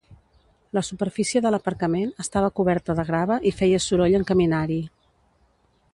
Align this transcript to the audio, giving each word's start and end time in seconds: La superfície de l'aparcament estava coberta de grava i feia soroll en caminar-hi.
La 0.77 0.81
superfície 0.87 1.41
de 1.45 1.51
l'aparcament 1.55 2.09
estava 2.25 2.51
coberta 2.61 2.97
de 3.01 3.07
grava 3.11 3.37
i 3.51 3.53
feia 3.61 3.83
soroll 3.89 4.19
en 4.21 4.29
caminar-hi. 4.33 4.83